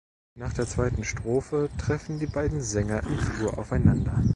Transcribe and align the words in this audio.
Nach 0.33 0.51
der 0.51 0.65
zweiten 0.65 1.03
Strophe 1.03 1.69
treffen 1.77 2.17
die 2.17 2.25
beiden 2.25 2.59
Sänger 2.59 3.03
im 3.03 3.19
Flur 3.19 3.59
aufeinander. 3.59 4.19